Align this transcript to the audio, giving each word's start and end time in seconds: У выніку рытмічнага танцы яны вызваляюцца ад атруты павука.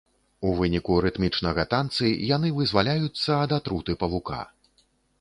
У 0.47 0.53
выніку 0.59 0.95
рытмічнага 1.05 1.67
танцы 1.75 2.09
яны 2.35 2.53
вызваляюцца 2.59 3.29
ад 3.47 3.57
атруты 3.63 3.91
павука. 4.07 4.45